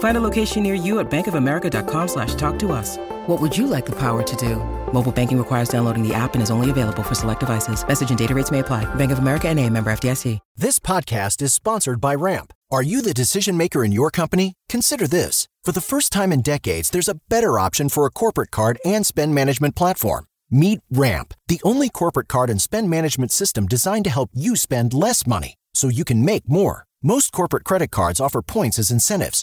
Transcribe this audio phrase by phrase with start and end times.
[0.00, 2.98] Find a location near you at bankofamerica.com slash talk to us.
[3.26, 4.56] What would you like the power to do?
[4.92, 7.86] Mobile banking requires downloading the app and is only available for select devices.
[7.86, 8.92] Message and data rates may apply.
[8.96, 10.38] Bank of America and a member FDIC.
[10.56, 12.52] This podcast is sponsored by Ramp.
[12.70, 14.54] Are you the decision maker in your company?
[14.68, 15.48] Consider this.
[15.64, 19.04] For the first time in decades, there's a better option for a corporate card and
[19.04, 20.26] spend management platform.
[20.50, 24.94] Meet Ramp, the only corporate card and spend management system designed to help you spend
[24.94, 26.84] less money so you can make more.
[27.02, 29.42] Most corporate credit cards offer points as incentives,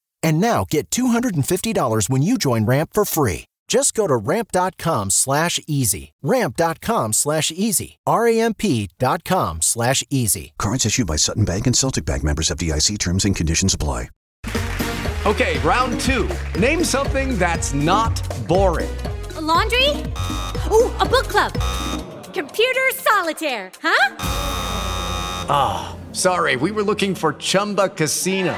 [0.23, 3.45] And now get $250 when you join Ramp for free.
[3.67, 6.11] Just go to ramp.com slash easy.
[6.21, 7.99] Ramp.com slash easy.
[8.05, 10.53] R-A-M-P.com slash easy.
[10.57, 14.09] Cards issued by Sutton Bank and Celtic Bank members of FDIC terms and conditions apply.
[15.25, 16.27] Okay, round two.
[16.59, 18.89] Name something that's not boring.
[19.37, 19.87] A laundry?
[20.71, 21.53] Ooh, a book club.
[22.33, 24.15] Computer solitaire, huh?
[25.47, 28.57] Ah, oh, sorry, we were looking for Chumba Casino.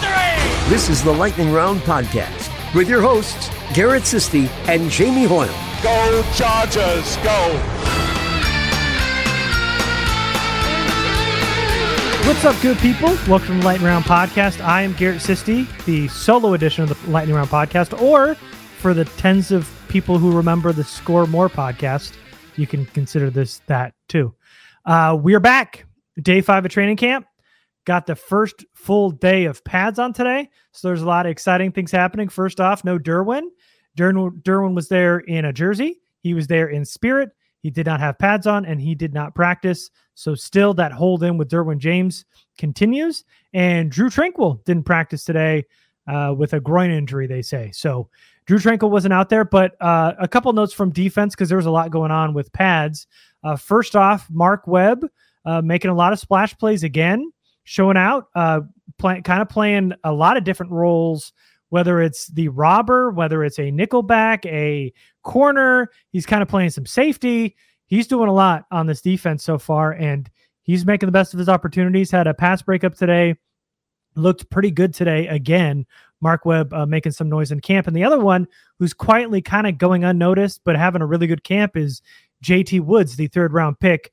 [0.00, 0.70] Witnesses history.
[0.70, 5.48] This is the Lightning Round podcast with your hosts Garrett Sisti and Jamie Hoyle.
[5.82, 7.60] Go Chargers, go!
[12.26, 13.08] What's up, good people?
[13.28, 14.64] Welcome to the Lightning Round podcast.
[14.64, 19.04] I am Garrett Sisti, the solo edition of the Lightning Round podcast, or for the
[19.04, 22.12] tens of people who remember the Score More podcast,
[22.56, 24.34] you can consider this that too.
[24.84, 25.86] Uh, we're back
[26.20, 27.26] day five of training camp.
[27.84, 30.48] Got the first full day of pads on today.
[30.72, 32.28] So there's a lot of exciting things happening.
[32.28, 33.44] First off, no Derwin.
[33.96, 36.00] Derwin, Derwin was there in a jersey.
[36.20, 37.30] He was there in spirit.
[37.62, 39.90] He did not have pads on and he did not practice.
[40.14, 42.24] So still that hold in with Derwin James
[42.58, 43.24] continues.
[43.52, 45.64] And Drue Tranquill didn't practice today
[46.06, 47.70] uh, with a groin injury, they say.
[47.72, 48.08] So
[48.46, 51.66] Drue Tranquill wasn't out there, but uh, a couple notes from defense because there was
[51.66, 53.06] a lot going on with pads.
[53.44, 55.06] Uh, first off, Mark Webb
[55.44, 57.30] uh, making a lot of splash plays again,
[57.70, 58.62] showing out, uh,
[58.98, 61.32] play, kind of playing a lot of different roles,
[61.68, 64.92] whether it's the robber, whether it's a nickelback, a
[65.22, 65.88] corner.
[66.10, 67.54] He's kind of playing some safety.
[67.86, 70.28] He's doing a lot on this defense so far, and
[70.62, 72.10] he's making the best of his opportunities.
[72.10, 73.36] Had a pass breakup today,
[74.16, 75.86] looked pretty good today again.
[76.20, 77.86] Mark Webb uh, making some noise in camp.
[77.86, 78.48] And the other one
[78.80, 82.02] who's quietly kind of going unnoticed, but having a really good camp is
[82.44, 84.10] JT Woods, the third round pick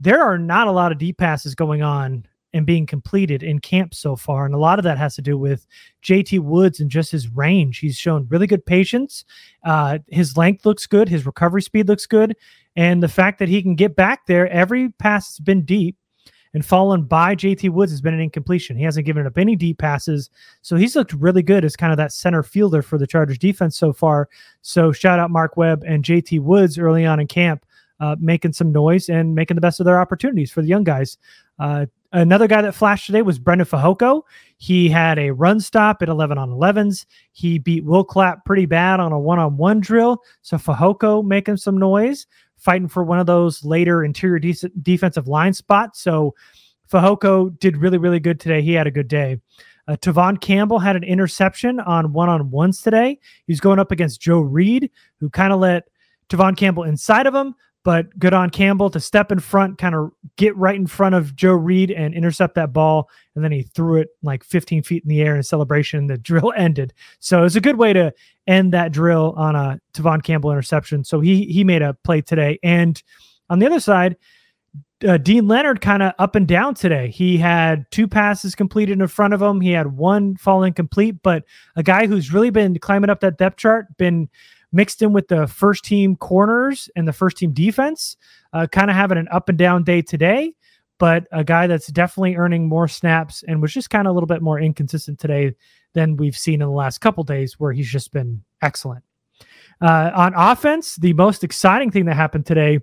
[0.00, 3.94] there are not a lot of deep passes going on and being completed in camp
[3.94, 4.46] so far.
[4.46, 5.66] And a lot of that has to do with
[6.02, 7.78] JT Woods and just his range.
[7.78, 9.24] He's shown really good patience.
[9.64, 11.08] Uh, his length looks good.
[11.08, 12.36] His recovery speed looks good.
[12.76, 15.96] And the fact that he can get back there, every pass has been deep
[16.54, 18.76] and fallen by JT Woods has been an incompletion.
[18.76, 20.30] He hasn't given up any deep passes.
[20.62, 23.76] So he's looked really good as kind of that center fielder for the Chargers defense
[23.76, 24.28] so far.
[24.62, 27.64] So shout out Mark Webb and JT Woods early on in camp
[28.00, 31.18] uh, making some noise and making the best of their opportunities for the young guys.
[31.58, 34.22] Uh, another guy that flashed today was Breiden Fehoko.
[34.58, 37.06] He had a run stop at 11 on 11s.
[37.32, 40.22] He beat Will Clapp pretty bad on a one on one drill.
[40.42, 45.52] So Fehoko making some noise fighting for one of those later interior de- defensive line
[45.52, 46.00] spots.
[46.00, 46.34] So
[46.90, 48.62] Fehoko did really, really good today.
[48.62, 49.38] He had a good day.
[49.86, 53.18] Uh, Tevaughn Campbell had an interception on one on ones today.
[53.46, 55.88] He's going up against Joe Reed, who kind of let
[56.28, 57.54] Tevaughn Campbell inside of him,
[57.84, 61.34] but good on Campbell to step in front, kind of get right in front of
[61.34, 63.08] Joe Reed and intercept that ball.
[63.34, 66.06] And then he threw it like 15 feet in the air in celebration.
[66.06, 66.92] The drill ended.
[67.20, 68.12] So it was a good way to
[68.46, 71.04] end that drill on a Tevaughn Campbell interception.
[71.04, 72.58] So he he made a play today.
[72.62, 73.02] And
[73.50, 74.16] on the other side,
[75.06, 77.08] uh, Deane Leonard kind of up and down today.
[77.08, 79.60] He had two passes completed in front of him.
[79.60, 81.44] He had one fall incomplete, but
[81.76, 84.28] a guy who's really been climbing up that depth chart, been
[84.72, 88.16] mixed in with the first team corners and the first team defense,
[88.52, 90.54] uh, kind of having an up and down day today.
[90.98, 94.26] But a guy that's definitely earning more snaps and was just kind of a little
[94.26, 95.54] bit more inconsistent today
[95.94, 99.04] than we've seen in the last couple days, where he's just been excellent.
[99.80, 102.80] Uh, on offense, the most exciting thing that happened today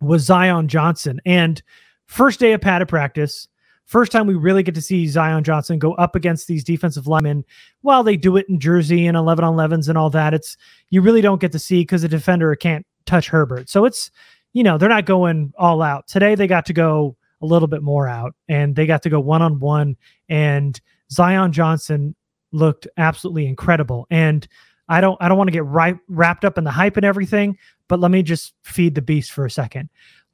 [0.00, 1.20] was Zion Johnson.
[1.24, 1.62] And
[2.06, 3.48] first day of padded practice,
[3.86, 7.44] first time we really get to see Zion Johnson go up against these defensive linemen.
[7.82, 10.56] While they do it in Jersey and 11 on 11s and all that, it's
[10.90, 13.68] you really don't get to see because the defender can't touch Herbert.
[13.68, 14.10] So it's,
[14.52, 16.06] you know, they're not going all out.
[16.08, 19.20] Today they got to go a little bit more out and they got to go
[19.20, 19.96] one on one.
[20.28, 20.80] And
[21.10, 22.14] Zion Johnson
[22.52, 24.06] looked absolutely incredible.
[24.10, 24.46] And
[24.88, 27.56] I don't I don't want to get right wrapped up in the hype and everything,
[27.88, 29.88] but let me just feed the beast for a second.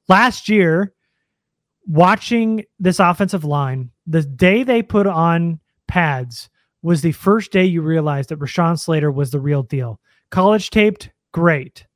[0.09, 0.95] Last year,
[1.89, 5.59] watching this offensive line, the day they put on
[5.89, 6.49] pads
[6.83, 9.99] was the first day you realized that Rashawn Slater was the real deal.
[10.31, 11.87] College taped, great.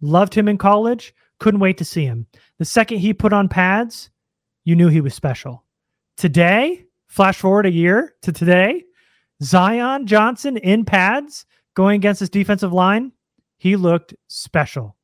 [0.00, 2.26] Loved him in college, couldn't wait to see him.
[2.58, 4.10] The second he put on pads,
[4.64, 5.64] you knew he was special.
[6.16, 8.84] Today, flash forward a year to today,
[9.42, 13.12] Zion Johnson in pads going against his defensive line,
[13.56, 14.96] he looked special.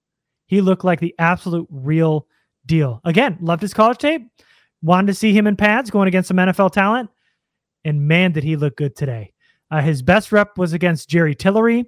[0.47, 2.27] He looked like the absolute real
[2.67, 3.01] deal.
[3.05, 4.23] Again, loved his college tape.
[4.83, 7.11] Wanted to see him in pads going against some NFL talent.
[7.85, 9.33] And man, did he look good today.
[9.71, 11.85] Uh, his best rep was against Jerry Tillery.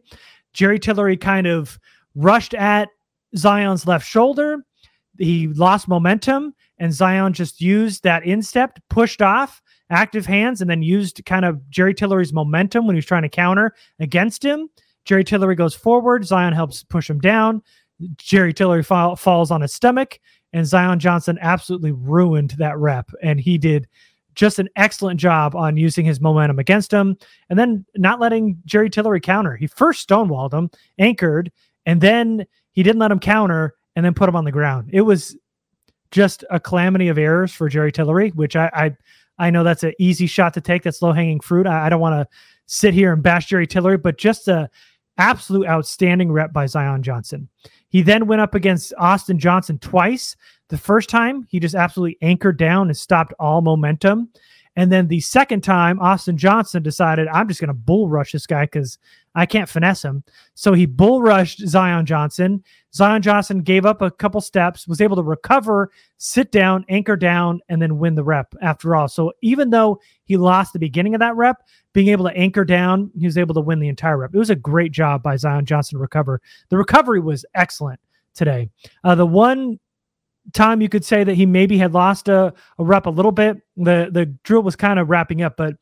[0.53, 1.79] Jerry Tillery kind of
[2.15, 2.89] rushed at
[3.37, 4.65] Zion's left shoulder.
[5.19, 10.83] He lost momentum, and Zion just used that instep, pushed off, active hands, and then
[10.83, 14.69] used kind of Jerry Tillery's momentum when he was trying to counter against him.
[15.05, 16.27] Jerry Tillery goes forward.
[16.27, 17.63] Zion helps push him down.
[18.17, 20.19] Jerry Tillery fall, falls on his stomach,
[20.57, 23.11] and Zion Johnson absolutely ruined that rep.
[23.23, 23.87] And he did
[24.35, 27.17] just an excellent job on using his momentum against him
[27.51, 29.55] and then not letting Jerry Tillery counter.
[29.55, 31.53] He first stonewalled him, anchored,
[31.85, 34.89] and then he didn't let him counter and then put him on the ground.
[34.93, 35.37] It was
[36.11, 38.97] just a calamity of errors for Jerry Tillery, which I I,
[39.39, 40.83] I know that's an easy shot to take.
[40.83, 41.67] That's low hanging fruit.
[41.67, 44.71] I, I don't want to sit here and bash Jerry Tillery, but just a
[45.19, 47.49] absolute outstanding rep by Zion Johnson.
[47.97, 50.37] He then went up against Austin Johnson twice.
[50.69, 54.29] The first time, he just absolutely anchored down and stopped all momentum.
[54.77, 58.47] And then the second time, Austin Johnson decided, I'm just going to bull rush this
[58.47, 58.99] guy because
[59.37, 60.25] I can't finesse him.
[60.55, 62.65] So he bull rushed Zion Johnson.
[62.95, 67.61] Zion Johnson gave up a couple steps, was able to recover, sit down, anchor down,
[67.69, 69.09] and then win the rep after all.
[69.09, 71.59] So even though he lost the beginning of that rep,
[71.93, 74.35] being able to anchor down, he was able to win the entire rep.
[74.35, 76.41] It was a great job by Zion Johnson to recover.
[76.71, 78.01] The recovery was excellent
[78.35, 78.71] today.
[79.05, 79.79] Uh, the one
[80.55, 83.59] time you could say that he maybe had lost a, a rep a little bit.
[83.77, 85.75] The the drill was kind of wrapping up, but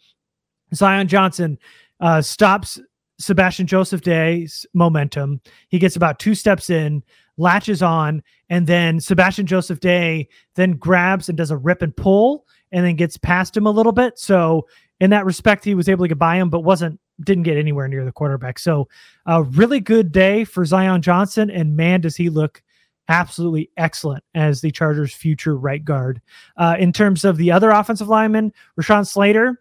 [0.74, 1.58] Zion Johnson
[2.00, 2.80] uh, stops
[3.18, 5.40] Sebastian Joseph Day's momentum.
[5.68, 7.02] He gets about two steps in,
[7.36, 12.46] latches on, and then Sebastian Joseph Day then grabs and does a rip and pull
[12.72, 14.18] and then gets past him a little bit.
[14.18, 14.66] So
[15.00, 17.86] in that respect, he was able to get by him, but wasn't didn't get anywhere
[17.86, 18.58] near the quarterback.
[18.58, 18.88] So
[19.26, 22.60] a really good day for Zion Johnson, and man, does he look
[23.08, 26.20] absolutely excellent as the Chargers' future right guard.
[26.56, 29.60] Uh, in terms of the other offensive lineman, Rashawn Slater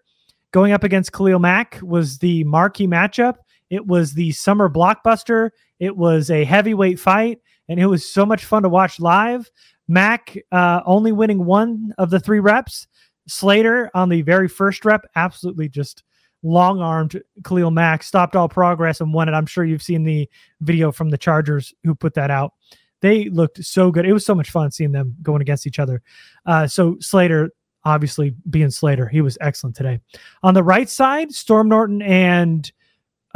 [0.53, 3.35] going up against Khalil Mack was the marquee matchup.
[3.69, 5.49] It was the summer blockbuster.
[5.79, 9.51] It was a heavyweight fight, and it was so much fun to watch live.
[9.87, 12.87] Mack uh, only winning one of the three reps.
[13.27, 16.03] Slater on the very first rep, absolutely just
[16.43, 19.33] long armed Khalil Mack, stopped all progress and won it.
[19.33, 20.29] I'm sure you've seen the
[20.61, 22.53] video from the Chargers who put that out.
[23.01, 24.05] They looked so good.
[24.05, 26.01] It was so much fun seeing them going against each other.
[26.45, 27.49] Uh, so Slater,
[27.85, 29.99] obviously being Slater, he was excellent today.
[30.41, 32.71] On the right side, Storm Norton and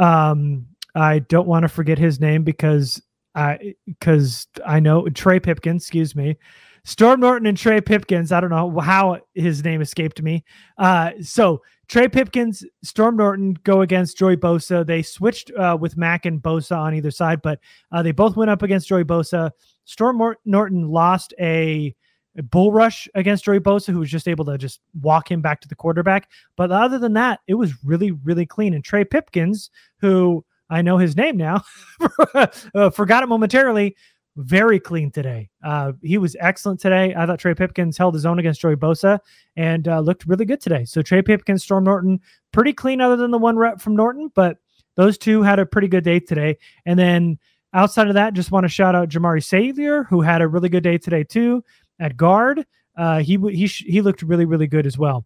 [0.00, 3.02] um, I don't want to forget his name because
[3.34, 6.36] I because I know Trey Pipkins, excuse me.
[6.84, 8.32] Storm Norton and Trey Pipkins.
[8.32, 10.44] I don't know how his name escaped me.
[10.78, 14.86] Uh, so Trey Pipkins, Storm Norton go against Joey Bosa.
[14.86, 17.58] They switched uh, with Mack and Bosa on either side, but
[17.92, 19.50] uh, they both went up against Joey Bosa.
[19.84, 21.94] Storm Norton lost a, a,
[22.42, 25.68] bull rush against Joey Bosa, who was just able to just walk him back to
[25.68, 26.30] the quarterback.
[26.56, 28.74] But other than that, it was really, really clean.
[28.74, 31.62] And Trey Pipkins, who I know his name now,
[32.74, 33.96] uh, forgot it momentarily,
[34.36, 35.50] very clean today.
[35.64, 37.12] Uh, he was excellent today.
[37.16, 39.18] I thought Trey Pipkins held his own against Joey Bosa
[39.56, 40.84] and uh, looked really good today.
[40.84, 42.20] So Trey Pipkins, Storm Norton,
[42.52, 44.58] pretty clean other than the one rep from Norton, but
[44.94, 46.56] those two had a pretty good day today.
[46.86, 47.38] And then
[47.72, 50.84] outside of that, just want to shout out Jamaree Salyer, who had a really good
[50.84, 51.64] day today too
[51.98, 52.64] at guard.
[52.96, 55.24] Uh, he he he looked really really good as well.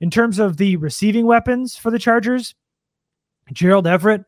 [0.00, 2.54] In terms of the receiving weapons for the Chargers,
[3.52, 4.24] Gerald Everett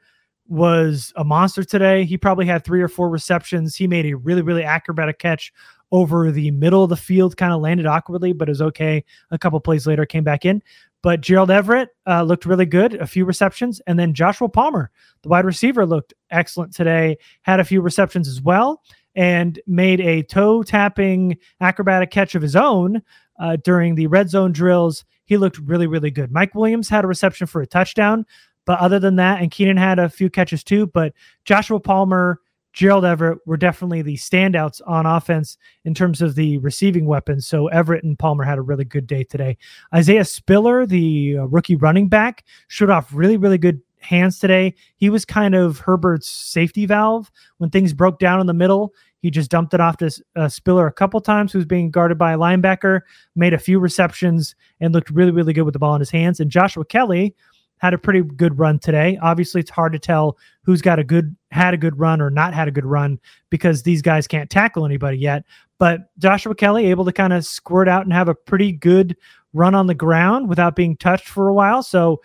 [0.47, 2.05] was a monster today.
[2.05, 3.75] He probably had three or four receptions.
[3.75, 5.53] He made a really, really acrobatic catch
[5.91, 9.05] over the middle of the field, kind of landed awkwardly, but is okay.
[9.31, 10.63] A couple plays later, came back in.
[11.03, 13.81] But Gerald Everett uh, looked really good, a few receptions.
[13.87, 14.91] And then Joshua Palmer,
[15.23, 18.83] the wide receiver, looked excellent today, had a few receptions as well,
[19.15, 23.03] and made a toe tapping acrobatic catch of his own
[23.39, 25.05] uh, during the red zone drills.
[25.25, 26.31] He looked really, really good.
[26.31, 28.27] Mike Williams had a reception for a touchdown,
[28.67, 31.13] but other than that, and Keenan had a few catches too, but
[31.45, 32.41] Joshua Palmer,
[32.73, 37.47] Gerald Everett were definitely the standouts on offense in terms of the receiving weapons.
[37.47, 39.57] So Everett and Palmer had a really good day today.
[39.95, 44.75] Isaiah Spiller, the uh, rookie running back, showed off really, really good hands today.
[44.97, 48.95] He was kind of Herbert's safety valve when things broke down in the middle.
[49.21, 52.19] He just dumped it off to uh, Spiller a couple times, who was being guarded
[52.19, 53.01] by a linebacker,
[53.35, 56.41] made a few receptions, and looked really, really good with the ball in his hands.
[56.41, 57.35] And Joshua Kelley
[57.79, 59.19] had a pretty good run today.
[59.23, 62.55] Obviously, it's hard to tell who's got a good had a good run or not
[62.55, 63.19] had a good run
[63.51, 65.45] because these guys can't tackle anybody yet.
[65.79, 69.17] But Joshua Kelley able to kind of squirt out and have a pretty good
[69.53, 71.83] run on the ground without being touched for a while.
[71.83, 72.21] So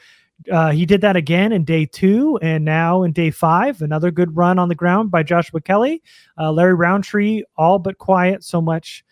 [0.52, 4.36] uh, he did that again in day two, and now in day five, another good
[4.36, 6.02] run on the ground by Joshua Kelley.
[6.38, 9.04] Uh, Larry Rountree, all but quiet so much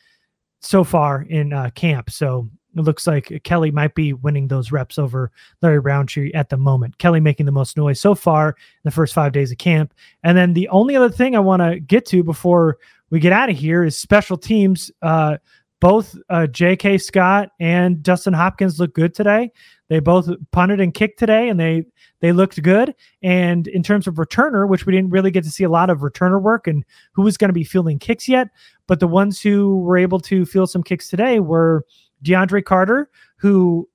[0.62, 2.10] so far in uh, camp.
[2.10, 5.31] So it looks like Kelley might be winning those reps over
[5.62, 6.98] Larry Rountree at the moment.
[6.98, 9.93] Kelley making the most noise so far in the first five days of camp.
[10.24, 12.77] And then the only other thing I want to get to before
[13.10, 14.91] we get out of here is special teams.
[15.01, 15.38] Uh,
[15.79, 16.98] both uh, J.K.
[16.98, 19.51] Scott and Dustin Hopkins looked good today.
[19.89, 21.86] They both punted and kicked today, and they
[22.19, 22.96] they looked good.
[23.22, 26.00] And in terms of returner, which we didn't really get to see a lot of
[26.00, 28.50] returner work and who was going to be fielding kicks yet,
[28.88, 31.86] but the ones who were able to field some kicks today were
[32.24, 33.88] DeAndre Carter, who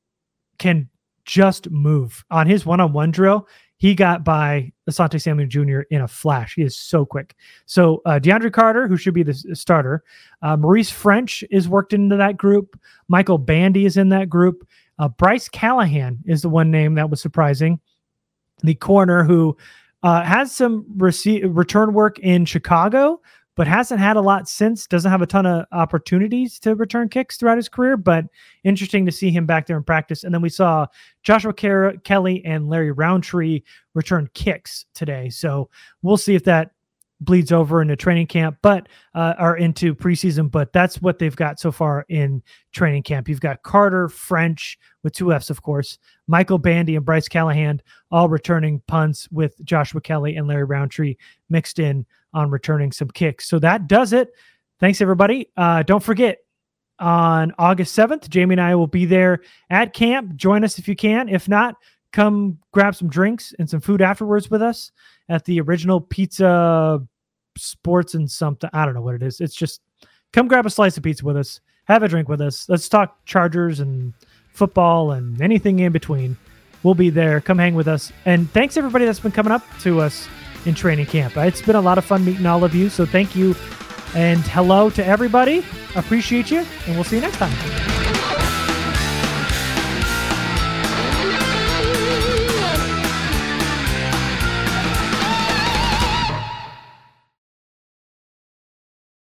[0.58, 0.88] can
[1.24, 3.46] just move on his one-on-one drill.
[3.82, 5.80] He got by Asante Samuel Jr.
[5.90, 6.54] in a flash.
[6.54, 7.34] He is so quick.
[7.66, 10.04] So uh, DeAndre Carter, who should be the starter,
[10.40, 12.78] uh, Maurice Ffrench is worked into that group.
[13.08, 14.64] Michael Bandy is in that group.
[15.00, 17.80] Uh, Bryce Callahan is the one name that was surprising.
[18.62, 19.56] The corner who
[20.04, 23.20] uh, has some rece- return work in Chicago,
[23.54, 24.86] but hasn't had a lot since.
[24.86, 28.24] Doesn't have a ton of opportunities to return kicks throughout his career, but
[28.64, 30.24] interesting to see him back there in practice.
[30.24, 30.86] And then we saw
[31.22, 33.62] Joshua Kelley and Larry Rountree
[33.94, 35.28] return kicks today.
[35.28, 35.68] So
[36.02, 36.72] we'll see if that
[37.24, 40.50] bleeds over into training camp, but uh, are into preseason.
[40.50, 42.42] But that's what they've got so far in
[42.72, 43.28] training camp.
[43.28, 47.80] You've got Carter Ffrench with two F's, of course, Michael Bandy and Bryce Callahan
[48.10, 51.16] all returning punts with Joshua Kelley and Larry Rountree
[51.48, 53.48] mixed in on returning some kicks.
[53.48, 54.32] So that does it.
[54.80, 55.48] Thanks, everybody.
[55.56, 56.38] Uh, don't forget,
[56.98, 60.36] on August 7th, Jamie and I will be there at camp.
[60.36, 61.28] Join us if you can.
[61.28, 61.74] If not,
[62.12, 64.92] come grab some drinks and some food afterwards with us
[65.28, 67.04] at the original pizza
[67.58, 68.70] sports and something.
[68.72, 69.40] I don't know what it is.
[69.40, 69.80] It's just
[70.32, 72.68] come grab a slice of pizza with us, have a drink with us.
[72.68, 74.14] Let's talk Chargers and
[74.52, 76.36] football and anything in between.
[76.82, 77.40] We'll be there.
[77.40, 78.12] Come hang with us.
[78.24, 80.28] And thanks everybody that's been coming up to us
[80.66, 81.36] in training camp.
[81.36, 82.88] Uh, it's been a lot of fun meeting all of you.
[82.88, 83.54] So thank you
[84.14, 85.64] and hello to everybody.
[85.94, 86.64] Appreciate you.
[86.86, 87.91] And we'll see you next time.